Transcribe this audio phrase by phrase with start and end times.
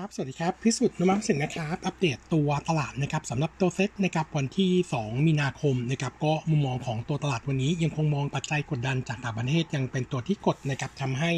[0.00, 11.32] ครับ สวัสดีครับ พิสุทธิ์นุมัมสินนะครับ อัปเดตตัวตลาดนะครับสำหรับตัวเซ็ตนะครับวันที่ 2 มีนาคมนะครับก็มุมมองของตัวตลาดวันนี้ยังคงมองปัจจัยกดดันจากต่างประเทศยังเป็นตัวที่กดนะครับทำให้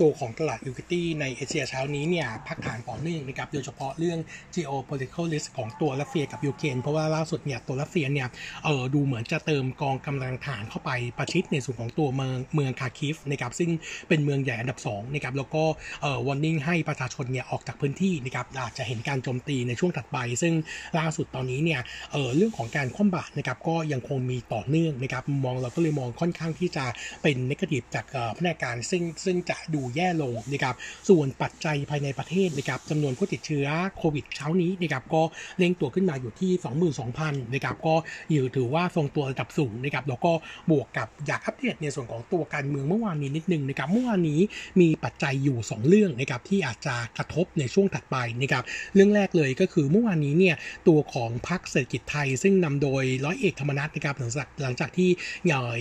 [0.00, 4.18] ตัวของตลาด equity ในเอเชียเช้านี้เนี่ยพักฐานต่อเนื่องนะครับโดยเฉพาะเรื่อง
[4.54, 8.28] geopolitical risk ของตัวรัสเซียกับยูเครนเพราะว่าล่าสุดเนี่ยตัวรัสเซียเนี่ย
[8.64, 13.70] เออดูเหมือนจะเติมกองกำลังฐานเข้าไปประชิดในส่วนของตัวเมืองเมืองคาคิฟนะครับซึ่ง
[14.08, 15.64] เป็นเมืองใหญ่อันดับ2นะครับแล้วก็
[16.02, 20.54] เออ warning ให้ประชาชนเนี่ยออกจากพื้นที่นะครับอาจจะเห็นการโจมตีในช่วงถัดไป ซึ่ง
[20.98, 21.80] ล่าสุดตอนนี้เนี่ย
[22.12, 26.84] เออเรื่องของการคว่ำบาตรนะครับก็ยังคงมีต่อเนื่องนะครับมองเราก็เลยมองค่อนข้างที่จะ
[27.22, 28.06] เป็นนกาทีฟจาก
[28.36, 30.74] พนักานซึ่งซึ่งจะดูแย่ลงนะครับ
[31.08, 33.66] ส่วนปัจจัยภายในประเทศนะครับจำนวนผู้ติดเชื้อ
[33.98, 35.22] โควิดเช้านี้นะครับก็
[35.58, 36.50] เร่งตัวขึ้นมาอยู่ที่
[37.02, 37.94] 22,000นะครับก็
[38.30, 40.32] อยู่ถือว่าทรงตัวระดับสูงนะครับแล้วก็
[40.70, 44.40] บวกกับอยากอัปเดตในส่วนของตัวการเมืองเมื่อวานนี้นิดนึงนะครับเมื่อวานนี้
[44.80, 48.64] มีปัจจัยอยู่ 2 เรื่องนะครับที่อาจจะกระทบในช่วงถัดไปนะครับ
[48.94, 50.56] เรื่องแรกเลยก็คือเมื่อวานนี้เนี่ย
[50.88, 55.10] ตัวของพรรคเศรษฐกิจไทย ซึ่งนำโดยร้อยเอกธรรมนัฐนะครับหลังจากหลังจากที่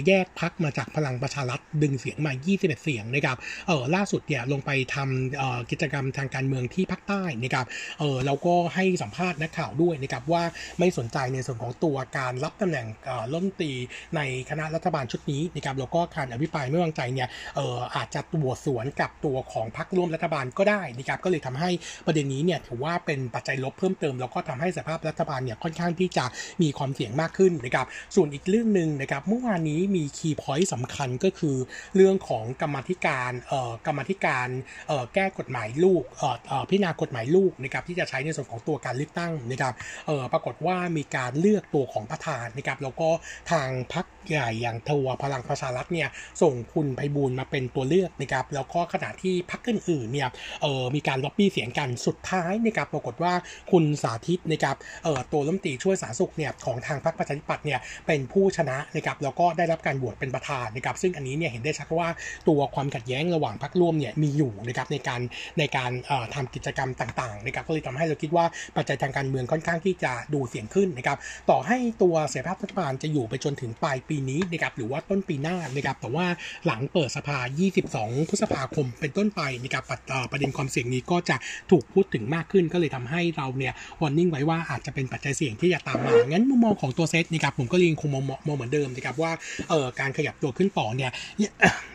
[0.08, 7.66] แยกพรรคมาจากพลังประชารัฐดึงเสียงมา 21 เสียงนะครับเออล่าสุดเนี่ยลงไปทำกิจกรรมทางการเมืองที่ภาคใต้นะครับ
[8.00, 10.44] เออเราก็ให้สัมภาษณ์นักข่าวด้วยนะครับว่า
[10.80, 12.88] ไม่สนใจในส่วนของตัวการรับตำแหน่ง
[13.32, 13.72] รัฐมตี
[14.16, 21.70] ในคณะรัฐบาลชุดนี้นะครับแล้วก็การอภิปรายไม่วางใจเนี่ยเอออาจจะตรวจสวนกับตัวของพรรคร่วมรัฐบาลก็ได้นะครับก็เลยทำให้
[22.06, 26.26] ประเด็นนี้เนี่ยถือว่าเป็นปัจจัยลบเพิ่มเติมแล้วก็ทำให้สภาพรัฐบาลเนี่ยค่อนข้างที่จะ
[26.62, 31.58] มีความเสี่ยงมากขึ้นนะครับส่วนอีกเรื่องหนึ่งนะครับเมื่อวานนี้มีคีย์พอยต์สำคัญก็คือ
[31.96, 34.48] เรื่องของกรรมธิการเอ่อกรรมธิการ
[34.88, 39.74] เอ่อแก้กฎหมายลูกเอ่อเอ่อพิจารณากฎหมายลูกนะครับที่จะใช้ในส่วนของตัวการเลือกตั้งนะครับ
[40.08, 43.10] เอ่อปรากฏว่ามีการเลือกตัวของประธานนะครับแล้วก็
[43.52, 46.10] ทางพรรคใหญ่อย่างทัวพลังประชารัฐเนี่ย
[46.42, 50.30] ส่งคุณไพบูลมาเป็นตัวเลือกนะครับแล้วก็ขณะที่พรรคอื่นๆเนี่ย
[50.62, 53.34] เอ่อมีการล็อบบี้เสียงกันสุดท้ายนะครับปรากฏว่า
[53.72, 62.10] คุณสาธิตนะครับเอ่อตัวรัฐมนตรีช่วยสาธารณสุขเนี่ยของทางพรรคประชาธิปัตย์เนี่ยเป็นผู้ชนะนะครับแล้วก็ได้รับการโหวตเป็นประธานนะครับซึ่งอันนี้เนี่ยเห็นได้ชัดว่า
[62.48, 65.22] ตัวความขัดแย้งระหว่างพรรคร่วมเนี่ยมีอยู่นะครับในการ
[65.60, 68.46] ในการเอ่อทำกิจกรรมต่างๆนะครับก็เลยทำให้เราคิดว่า
[68.78, 71.18] ปัจจัยทางการเมืองค่อนข้างที่จะดูเสียงขึ้นนะครับ
[71.50, 76.26] ต่อให้ตัวเสรีภาพรัฐบาลจะอยู่ไปจนถึงปลายปีนี้นะครับหรือว่าต้นปีหน้านะครับแต่ว่า
[76.66, 77.38] หลังเปิดสภา
[77.82, 79.84] 22 พฤษภาคมเป็นต้นไปนะครับ
[80.32, 81.36] ประเด็นความเสี่ยงนี้ก็จะ
[81.72, 89.32] ถูกพูดถึงมากขึ้นก็เลยทำให้เราเนี่ยวอร์นิ่งไว้ว่าอาจจะเป็นปัจจัยเสี่ยงที่จะตามมา งั้นมุมมองของตัวเซตนะครับผมก็ยังคงมองมองเหมือนเดิมนะครับว่า
[89.70, 91.12] เออการขยับตัวขึ้นต่อเนี่ย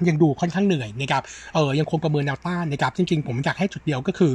[0.09, 1.23] ยังดูค่อนข้างเหนื่อยนะครับ
[1.55, 4.33] เออยังคงประเมินแนวต้านนะครับจริงๆ ผมอยากให้จุดเดียวก็คือ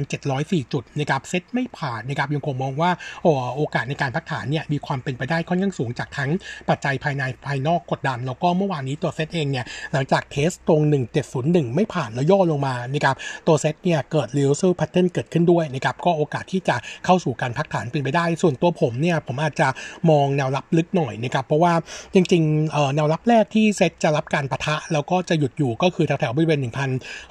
[0.00, 2.90] 1,704 จุดนะครับเซตไม่ผ่านนะครับยังคงมองว่า
[3.22, 6.30] โอ,โอกาสในการพักฐานเนี่ยมีความเป็นไปได้ค่อนข้างสูงจากทั้ง
[6.68, 10.80] ปัจจัยภายในภายนอกกดดัน แล้วก็เมื่อวานนี้ตัวเซตเองเนี่ยหลังจากเทสตรง
[11.28, 13.16] 1701 ไม่ผ่านแล้วย่อลงมานะครับ
[13.46, 14.28] ตัวเซตเนี่ยเกิด
[14.62, 19.68] reversal pattern เกิดขึ้นด้วยนะครับก็โอกาสที่จะเข้าสู่การพักฐานเป็นไปได้ ส่วนตัวผมเนี่ยผมอาจจะ
[20.10, 21.72] มองแนวรับลึกหน่อยนะครับเพราะว่า
[22.14, 26.60] จริงๆแนวรับแรกที่เซตจะรับการปะทะ แล้วก็จะหยุดอยู่ก็คือแถวๆบริเวณ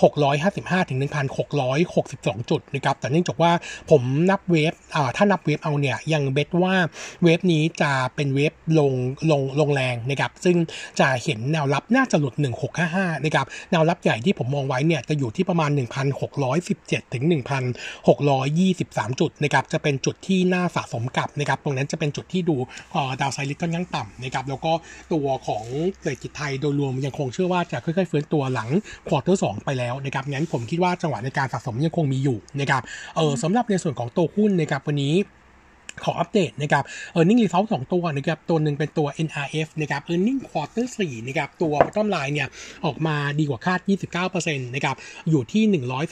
[0.10, 1.00] 1,655 ถึง
[1.74, 3.52] 1,662 จุดนะครับแต่เนื่องจากว่า
[3.92, 4.74] ผมนับเวฟ
[5.16, 6.76] ถ้านับเวฟเอาเนี่ยยังเบสว่า
[7.24, 8.92] เวฟนี้จะเป็นเวฟลง
[9.32, 10.58] ลงลงแรงนะครับซึ่ง
[11.00, 12.34] จะเห็นแนวรับน่าจะหลุด
[12.80, 15.70] 1655นะครับแนวรับใหญ่ที่ผมมองไว้เนี่ยจะอยู่ที่ประมาณ
[16.42, 17.26] 1,617ถึงง
[18.10, 22.56] 1,623 จุดนะครับจะเป็นจุดที่น่าสะสมกับนะครับตรงนั้นจะเป็นจุดที่ดู
[23.22, 24.72] ดาวไซริสก็ยังต่ำนะครับแล้วก็
[25.14, 25.64] ตัวของ
[26.02, 28.70] เศรษฐกิจไทยโดยรวมยังคงเชื่อว่าจะค่อยๆฟื้นตัวหลัง
[29.08, 32.82] ควอเตอร์สไปแล้วนะครับงั้นผมคิดว่าจังหวะในการสะสมยังคงมีอยู่นะครับ
[33.16, 35.16] เออสำหรับในส่วนของตัวหุ้นนะครับวันนี้
[36.04, 36.84] ขออัปเดตนะครับ
[37.16, 42.48] earning result สองตัวนะครับ ตัวหนึ่งเป็นตัว NRF นะครับ earning quarter 4นะครับ ตัว bottom line เนี่ย
[42.86, 43.80] ออกมาดีกว่าคาด
[44.28, 44.96] 29%นะครับ
[45.30, 45.64] อยู่ที่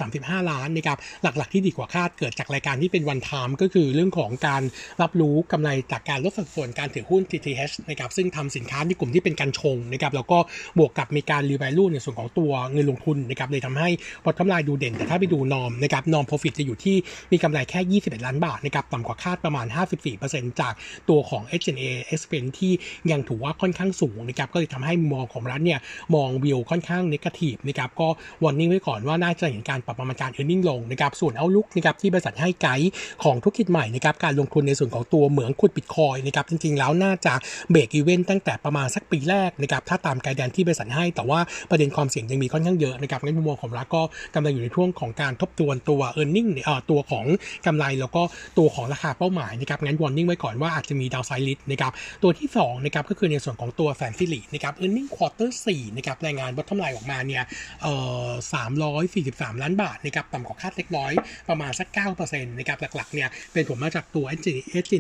[0.02, 4.64] 135 ล้านนะครับ หลักๆที่ดีกว่าคาดเกิดจากรายการที่เป็น one time ก็คือเรื่องของการ
[5.02, 10.38] รับรู้กำไรจากการลดสัดส่วนการถือหุ้น TTH นะครับซึ่งทำสินค้าในกลุ่มที่เป็นการชงนะครับแล้วก็
[10.78, 13.90] บวกกับมีการ revalue ในส่วนของตัวเงินลงทุนนะครับเลยทำให้
[14.24, 16.96] bottom line ดูเด่น แต่ถ้าไปดูนอมนะครับนอม profit จะอยู่ที่
[17.32, 19.66] มีกำไรแค่ 21 ล้านบาทนะครับต่ำกว่าคาดประมาณ
[20.20, 20.74] 54%จาก
[21.10, 21.84] ตัวของ H&A
[22.14, 22.74] expense ที่
[23.12, 25.80] ยังถือว่าค่อนข้างสูงนะครับก็เลยทำให้มองของรัฐเนี่ย
[26.16, 28.08] มองวิวค่อนข้าง negative นะครับก็
[28.44, 32.92] warning ไว้ก่อนว่าน่าจะเห็นการปรับประมาณการ earning ลงนะครับส่วน outlook นะครับที่บริษัทให้ไกด์
[33.24, 37.34] ของธุรกิจใหม่นะครับการลงทุนในส่วนของตัวเหมืองขุดบิตคอยน์นะครับจริงๆ แล้วน่าจะ
[37.70, 41.40] break even ตั้งแต่ประมาณสักปีแรกนะครับถ้าตาม guidance ที่บริษัทให้ แต่ว่า
[41.70, 44.02] ประเด็นความเสี่ยงยังมีค่อนข้างเยอะนะครับในมุมมองของเราก็
[44.36, 47.26] กำลังอยู่ในช่วงของการทบทวนตัว e a r n i n g เออตัวของ
[47.66, 48.22] กำไรแล้วก็
[48.58, 51.92] ตัวของราคาเป้าหมายนะครับงั้น warning ไว้ก่อนว่าอาจจะมี downside risk นะครับ
[52.24, 57.44] ตัวที่2นะครับก็คือในส่วนของตัวแสนสิรินะครับ earning quarter สี่นะครับรายงาน bottom line ออกมาเนี่ย
[57.84, 57.94] เอ่
[58.26, 61.12] อสามร้อยสี่สิบสามล้านบาทนะครับต่ำกว่าคาดเล็กน้อย
[61.50, 64.48] ประมาณสักเก้าเปอร์เซ็นต์นะครับหลักๆเนี่ยเป็นผลมาจากตัว s g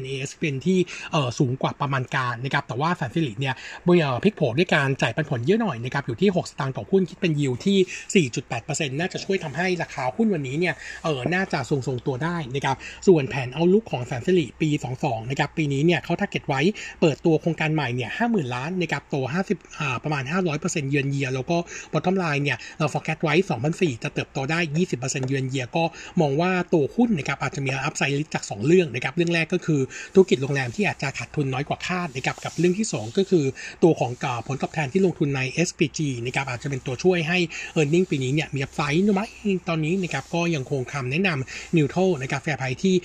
[0.05, 0.79] n a s เป็นที่
[1.11, 3.55] เอ่อสูงกว่าประมาณการนะครับแต่ว่าแสนสิริเนี่ย
[3.85, 8.25] เมื่อพลิกโผด้วยการจ่ายปันผลเยอะหน่อยนะครับอยู่ที่ 6 สตางค์ต่อหุ้นคิดเป็นยิวที่
[8.59, 12.77] 4.8%น่าจะช่วยทำให้ราคาหุ้นวันนี้เนี่ยเออน่าจะทรงๆตัวได้นะครับ
[13.07, 14.67] ส่วนแผน outlook ของแสนสิริปี
[14.99, 16.61] 22 นะครับ ปีนี้เนี่ยเขา target ไว้
[17.01, 19.15] เปิดตัวโครงการใหม่เนี่ย50,000 ล้านนะครับโต
[19.47, 20.23] 50อ่าประมาณ
[20.57, 21.57] 500% year on year แล้วก็
[21.91, 23.33] bottom line เนี่ยเรา forecast ไว้
[23.69, 24.59] 2004 จะเติบโตได้
[24.93, 25.83] 20%เยือนเยียก็
[26.21, 29.81] มองว่าตัวหุ้นนะครับอาจจะมี upside จาก 2 เรื่องนะครับเรื่องแรกก็คือ
[30.13, 33.45] ธุรกิจโรงแรมที่อาจจะขาดทุนน้อยกว่าคาดนะครับกับเรื่องที่ 2 ก็คือ
[33.83, 34.11] ตัวของ
[34.47, 37.37] ผลตอบแทนที่ลงทุนใน XPG นะครับอาจจะเป็นตัวช่วยให้
[37.79, 39.21] e a r n i n g ปีนี้เนี่ยมี upside นะไหม
[39.69, 42.95] ตอนนี้นะครับก็ยังคงคำแนะนำ neutral นะครับ fair price ที่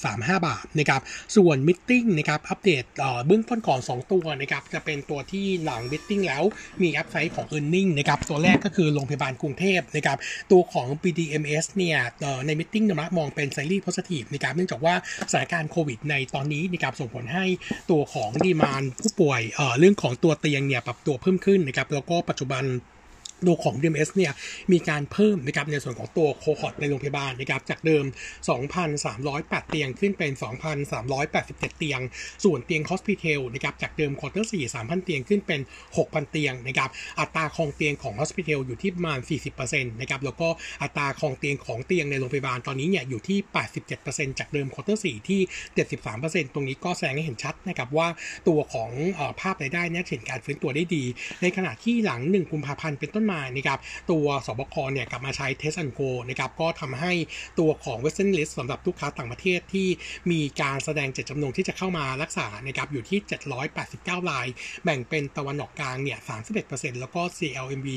[0.00, 1.00] 1.35 บาทนะครับ
[1.36, 1.78] ส่วนมิ g
[2.18, 2.84] นะครับอัปเดต
[3.26, 6.44] เบื้องต้นก่อน 2 ตัวนะครับจะเป็นตัวที่หลังมิ g แล้ว
[6.82, 10.18] มีอัพไซด์ของ e a r n i n g นะครับตัวแรกก็คือโรงพยาบาลกรุงเทพนะครับ
[10.50, 11.98] ตัวของ BDMS เนี่ย
[12.46, 14.94] ในมิ g นะมองเป็นไซรีโพสิทีฟนะครับเนื่องจากว่า
[15.30, 17.44] สถานการณ์โควิดในตอนนี้นะครับส่งผลให้
[17.90, 19.40] ตัวของ demand ผู้ป่วย
[19.78, 22.64] เรื่องของตัวเตียงเนี่ยปรับตัวเพิ่มขึ้นนะครับแล้วก็ปัจจุบัน
[23.46, 24.32] ตัวของ BDMS เนี่ย
[24.72, 28.04] มีการเพิ่มนะครับในส่วนของตัว cohort ในโรงพยาบาลนะครับจากเดิม
[28.86, 30.32] 2,308 เตียงขึ้นเป็น
[31.00, 32.00] 2,387 เตียง
[32.44, 35.60] ส่วนเตียง Hospital นะครับจากเดิม quarter 4 3,000 เตียงขึ้นเป็น
[35.96, 36.90] 6,000 เตียงนะครับ
[37.20, 39.18] อัตราคองเตียงของ Hospital อยู่ที่ประมาณ
[39.60, 40.48] 40%นะครับแล้วก็
[40.82, 43.38] อัตราครองเตียงของเตียงในโรงพยาบาลตอนนี้เนี่ยอยู่ที่
[43.88, 45.40] 87%จากเดิม quarter 4ที่
[45.96, 48.08] 73%ตรงนี้ก็แสดงให้เห็นชัดนะครับว่า
[48.48, 48.90] ตัวของ
[49.40, 51.04] ภาพรายได้เนี่ยเห็นการฟื้นตัวได้ดี
[51.42, 53.78] ในขณะที่หลัง 1 กุมภาพันธ์เป็นต้นมานะครับ
[54.10, 57.12] ตัวสบคเนี่ยกลับมาใช้เทส and go นะครับก็ทำให้
[57.58, 59.88] ตัวของ Western List สำหรับลูกค้าต่างประเทศที่
[60.30, 63.18] มีการแสดงเจตจำนงที่จะเข้ามารักษานะครับอยู่ที่
[63.74, 64.46] 789ราย
[64.84, 66.18] แบ่งเป็นตะวันออกกลางเนี่ย
[66.58, 67.88] 31%แล้วก็ CLMV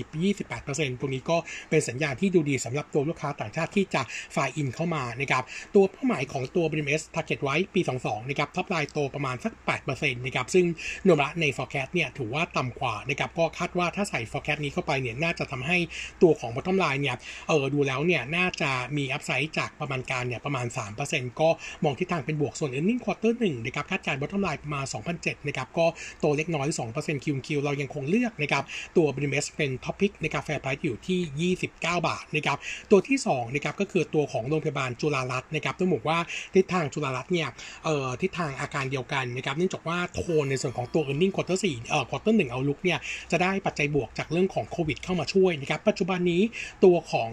[0.45, 1.38] 28%ตรงนี้ก็
[1.69, 4.01] เป็นสัญญาณที่ดูดีสำหรับตัวลูกค้าต่างชาติที่จะ
[4.34, 5.44] ไฟอินเข้ามานะครับ
[5.75, 9.54] ตัวเป้าหมายของตัว BMS target ไว้ปี 22นะครับท็อปไลน์โตประมาณสัก
[9.88, 10.66] 8%นะครับซึ่ง
[11.04, 15.78] โนมระใน forecast เนี่ยถือว่าต่ำกว่านะครับก็คาดว่าถ้าใส่ forecast นี้เข้าไปเนี่ยน่าจะทำให้
[16.22, 20.66] ตัวของ bottom line เนี่ยเออดูแล้วเนี่ยน่าจะมีอัพไซด์จากประมาณการเนี่ยประมาณ
[21.04, 21.50] 3%ก็
[21.84, 24.86] มองทิศทางเป็นบวกส่วน earning quarter 1นะครับคาดการณ์ bottom line ประมาณ
[25.16, 25.86] 2,007นะครับก็
[26.20, 28.64] โตเล็กน้อย 2% Q Q เรายังคงเลือกนะครับ
[28.98, 32.58] ตัว BMS เป็น top pick นะครับ fair price อยู่ที่ 29 บาทนะครับ
[32.92, 36.18] ตัวที่2นะครับก็คือตัวของโรงพยาบาลจุฬารัตน์นะครับต้องบอกว่า
[36.56, 37.48] ทิศทางจุฬารัตน์เนี่ย
[37.86, 43.00] เอ่อทิศทางอาการเดียวกันนะครับเนื่องจากว่าโทนในส่วนของตัว earning quarter 4เอ่อ quarter 1 outlook เนี่ย
[43.32, 46.42] จะได้ปัจจัยบวกจากเรื่องของโควิดเข้ามาช่วยนะครับปัจจุบันนี้
[46.84, 47.31] ตัวของ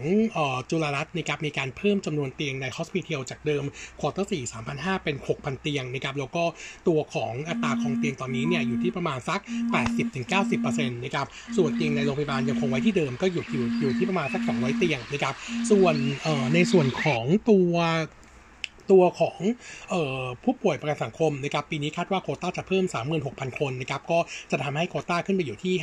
[0.69, 3.63] จุฬารัตน์นะครับมีการเพิ่มจำนวนเตียงในฮอสพิทอลจากเดิม
[3.99, 6.43] ควอเตอร์สี่สามพันห้าเป็นหกพันเตียงนะครับแล้วก็
[6.87, 9.39] ตัวของอัตราของเตียงตอนนี้เนี่ยอยู่ที่ประมาณสัก
[9.71, 11.27] แปดสิบถึงเก้าสิบเปอร์เซ็นต์นะครับ
[11.57, 15.35] ส่วนเตียงในโรงพยาบาลยังคงไว้ที่เดิมก็อยู่อยู่อยู่ที่ประมาณสักสองร้อยเตียงนะครับ
[15.71, 15.95] ส่วน
[16.53, 17.73] ในส่วนของตัว
[18.91, 19.37] ตัวของ
[19.93, 22.85] ออผู้ป่วยประกันสังคมนะครับปีนี้คาดว่าโควต้าจะเพิ่ม
[23.21, 24.19] 36,000 คนนะครับก็
[24.51, 25.73] จะทำให้โควต้าขึ้นไปอยู่ที่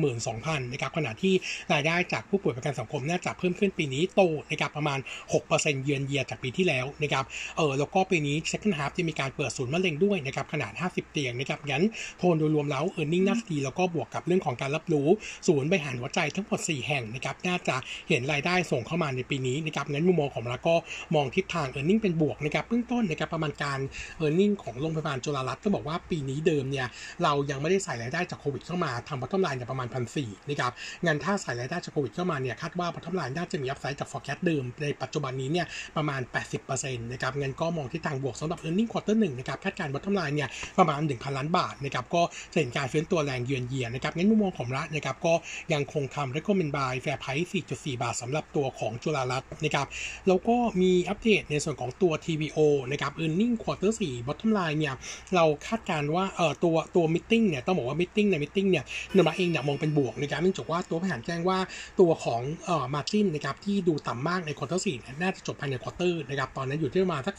[0.00, 1.34] 562,000นะครับขณะที่
[1.72, 4.20] รายได้จากผู้ป่วยประกันสังคมน่าจะเพิ่มขึ้นปีนี้โต
[4.50, 4.98] นะครับประมาณ
[5.42, 7.24] 6%เยือนเยียจากปีที่แล้วนะครับ
[7.56, 11.84] เออแล้วก็ปีนี้ second half จะมีการเปิดศูนย์มะเร็งด้วยนะครับขนาด 50 เตียงนะครับงั้น
[12.18, 15.06] โทนโดยรวมแล้ว earning น่าดีแล้วก็บวกกับเรื่องของการรับรู้
[15.46, 17.76] ศูนย์บริหารหัวใจทั้งหมด 4 แห่งนะครับน่าจะ
[18.08, 20.74] เห็นรายได้ส่งเข้ามาในปีนี้นะครับงั้นมุมมองของเราก็
[21.14, 23.78] มองทิศทาง earning เป็นบวกนะครับเบื้องต้นนะครับประมาณการ
[24.18, 26.86] earning ของโรงพยาบาลจุฬารัตน์ก็บอกว่าปีนี้เดิมเนี่ย
[27.22, 30.72] เรายังไม่ได้ใส่รายได้จากโควิดเข้ามาทำ bottom line เนี่ยประมาณพันสี่นะครับ
[31.04, 36.20] งั้นถ้าใส่รายได้จากโควิดเข้ามาเนี่ยคาดว่า bottom line น่าจะมี upside จาก forecast เดิมในปัจจุบันนี้เนี่ยประมาณ
[36.62, 40.48] 80%นะครับงั้นก็มองทิศทางบวกสำหรับ earning quarter หนึ่งนะครับคาดการณ์ bottom line เนี่ย
[40.78, 42.22] ประมาณ 1,000 ล้านบาทนะครับก็
[42.52, 45.34] จะเห็นการเฟื้นตัวแรงเยือนเยียนะครับงั้นมุมมองของรัฐนะครับก็
[45.72, 49.86] ยังคงคำ recommend buy fair price 4.4 บาทสำหรับตัวของจุฬารัตน์นะครับ
[50.28, 52.58] แล้วก็มีอัปเดตในส่วนของตัว TVO
[52.92, 54.94] นะครับ earning quarter 4 bottom line เนี่ย
[55.34, 58.84] เราคาดการว่าเอ่อตัวตัว meeting เนี่ย ต้องบอกว่า meeting ใน meeting เนี่ย
[59.16, 61.58] นมาเองเนี่ยมองเป็นบวกนะครับเนื่องจากว่าตัวผู้บริหารแจ้งว่า
[62.00, 67.36] ตัวของเอ่อ margin นะครับที่ดูต่ำมากใน quarter 4เนี่ยน่าจะจบภายใน quarter นะครับ ตอนนั้นอยู่ที่ประมาณสัก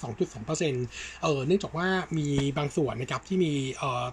[0.56, 1.88] 2.2%เออเนื่องจากว่า
[2.18, 2.28] มี
[2.58, 4.04] บางส่วนนะครับที่มีเอ่อ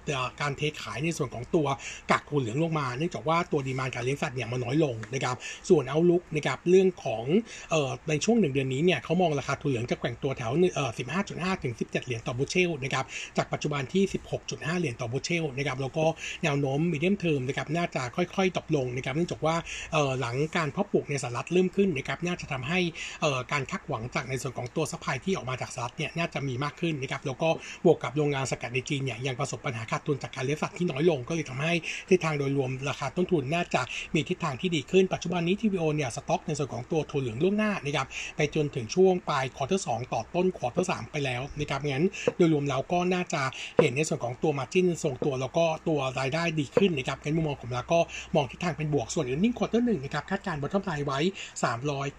[0.41, 1.67] การเทขายในส่วนของตัว
[2.11, 5.37] กักทุนเหลืองลงมา เนื่องจากว่าตัวดีมานการเลี้ยงสัตว์เนี่ยมันน้อยลงนะครับ
[5.69, 7.25] ส่วนเอาลุกนะครับเรื่องของ
[7.71, 10.91] เอ่อในช่วงหนึ่งเดือนนี้เนี่ยเขามองราคาทุนเหลืองจะแกว่งตัวแถวเอ่อ
[11.23, 13.05] 15.5 ถึง 17 เหรียญต่อบูเชลนะครับ
[13.37, 14.05] จากปัจจุบันที่
[14.43, 16.05] 16.5 เหรียญต่อบูเชลนะครับ แล้วก็
[16.43, 19.57] แนวโน้มมีเดียมเทอมนะครับ น่าจะค่อยๆตกลงนะครับ เนื่องจากว่า
[19.93, 22.81] เอ่อหลังการเพาะปลูกในสหรัฐเริ่มขึ้นนะครับ น่าจะทำให้
[23.21, 27.49] เอ่อการคาดหวังจากในส่วนของตัว supply ที่ออกมาจากสหรัฐเนี่ย น่าจะมีมากขึ้นนะครับ แล้วก็
[27.85, 31.73] บวกกับโรงงานสกัดในจีนเนี่ย ยังประสบปัญหาขาดทุนจากการเลี้ยงสัตว์ที่น้อยลง ก็เลยทำให้
[32.09, 33.83] ทิศทางโดยรวมราคาต้นทุนน่าจะ
[34.15, 42.07] มีทิศทางที่ดีขึ้น ปัจจุบันนี้ TVO เนี่ยสต็อกในส่วนของตัวถั่วเหลืองล่วงหน้านะครับไปจนถึงช่วงปลาย quarter สองต่อต้น quarter สามไปแล้วนะครับงั้น
[42.37, 43.43] โดยรวมแล้วก็น่าจะ
[43.81, 48.01] เห็นในส่วนของตัว margin ทรงตัวแล้วก็ตัวรายได้ดีขึ้นนะครับในมุมมองของเราก็
[48.35, 51.21] มองทิศทางเป็นบวกส่วน earning quarter หนึ่งนะครับคาดการณ์ bottom line ไว้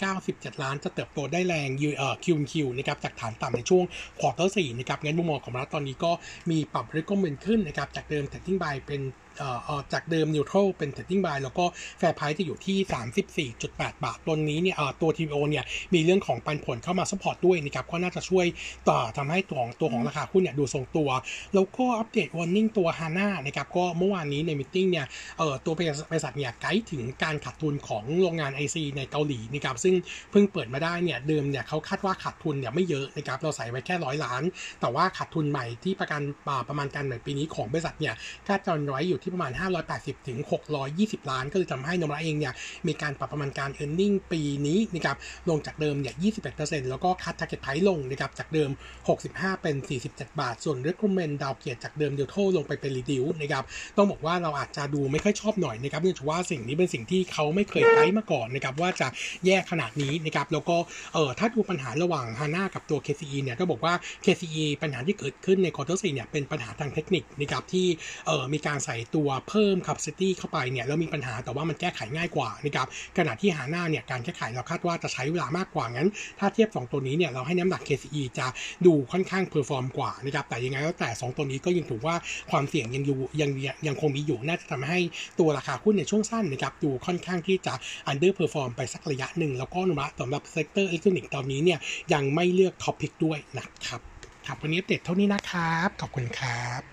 [0.01, 3.83] 397 ล้านจะเติบโตได้แรงยูเอ่อ QQ นะครับจากฐานต่ำในช่วง
[4.19, 6.11] quarter สี่นะครับงั้นมุมมองของเราตอนนี้ก็
[6.49, 9.01] มีปรับ recommend ขึ้นนะครับจากเดิม trading buy เป็น
[9.37, 11.65] เอ่อจากเดิม neutral เป็น trading buy แล้วก็
[11.99, 18.45] แฟร์ไพร e จะอยู่ที่ 34.8 บาท ตัวนี้เนี่ยตัว TVO เนี่ยมีเรื่องของปันผลเข้ามา support ด้วยนะครับก็น่าจะช่วย
[18.89, 21.09] ต่อทำให้ตัวของตัวของราคาหุ้นเนี่ยดูทรงตัว
[21.53, 25.05] แล้วก็อัปเดตวอร์นิ่งตัว HANA นะครับก็เมื่อวานนี้ในมิ팅เนี่ย
[25.37, 25.79] เอ่อตัวบ
[26.17, 29.95] ริษัทเนี่ยไกด์ถึงการขาดทุนของโรงงาน IC ในเกาหลีนะครับซึ่ง
[30.31, 34.43] เพิ่งเปิดมาได้เนี่ยเดิมเนี่ยเขาคาดว่าขาดทุนเนี่ยไม่เยอะนะครับเราใส่ไว้แค่ร้อยล้าน
[34.81, 36.21] แต่ว่าขาดทุนใหม่ที่ประกัน
[36.69, 38.13] ประมาณการใหม่ปีนี้ของบริษัทเนี่ย
[38.47, 39.51] คาดการไว้อยู่ที่ประมาณ
[39.89, 40.37] 580 ถึง
[40.83, 42.53] 620 ล้าน ก็เลยทำให้นมระเองเนี่ย
[42.87, 45.17] มีการปรับประมาณการ e a r n i n g ปีนี้นะครับ
[45.49, 46.15] ลงจากเดิมเนี่ย
[46.53, 48.69] 21%แล้วก็คัด target price ลงนะครับจากเดิม
[49.15, 49.75] 65 เป็น
[50.07, 53.63] 47 บาท ส่วน recommend ดาวเกียรจากเดิมเดลโทลงไปเป็น reduce นะครับ
[53.97, 59.07] ต้องบอกว่าเราอาจจะดูไม่ค่อยชอบหน่อยนะครับเนื่องจากว่าสิ่งนี้เป็นสิ่งที่เขาไม่เคยไกด์มาก่อนนะครับว่าจะ
[59.45, 60.77] แย่ขนาดนี้นะครับแล้วก็
[61.13, 63.93] เออถ้าดูปัญหาระหว่าง HANA กับตัว KCE เนี่ยก็บอกว่า
[64.25, 67.87] KCE ปัญหาที่เกิดขึ้นใน quarter 4เนี่ยเป็นปัญหาทางเทคนิคนะครับที่
[68.27, 78.47] เออมีการใส่ตัวเพิ่ม capacity เข้าไปเนี่ยแล้วมีปัญหาแต่ว่ามันแก้ไขง่ายกว่านะครับขณะที่ HANA เนี่ยการแก้ไขเราคาดว่าจะใช้เวลามากกว่างั้น ถ้าเทียบ 2 ตัวนี้เนี่ยเราให้น้ำหนัก KCE จะ
[78.85, 82.15] ดูค่อนข้าง perform กว่านะครับแต่ยังไงก็แต่ 2 ตัวนี้ก็ยังถือว่า
[82.51, 83.49] ความเสี่ยงยังอยู่ยัง
[83.87, 84.99] ยังคงมีอยู่น่าจะทำให้
[85.39, 87.73] ตัวราคาหุ้นในช่วงสั้นนะครับดูค่อนข้างที่จะ
[88.11, 91.79] under perform ไปสักระยะหนึ่งแล้วก็นุมะสำหรับ sector อิเล็กทรอนิกส์ตอนนี้เนี่ย
[92.13, 94.01] ยังไม่เลือก top pick ด้วยนะครับ
[94.47, 96.83] ครับวันนี้เด็ดเท่านี้นะครับ ขอบคุณครับ